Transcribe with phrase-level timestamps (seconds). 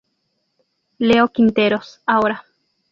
[0.97, 2.43] Leo Quinteros, ahora!